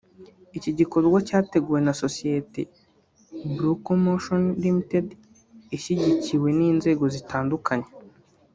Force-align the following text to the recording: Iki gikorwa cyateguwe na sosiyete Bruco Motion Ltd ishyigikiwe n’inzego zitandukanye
Iki 0.57 0.71
gikorwa 0.79 1.17
cyateguwe 1.27 1.79
na 1.85 1.93
sosiyete 2.01 2.61
Bruco 3.53 3.91
Motion 4.05 4.43
Ltd 4.75 5.07
ishyigikiwe 5.75 6.49
n’inzego 6.57 7.05
zitandukanye 7.15 7.89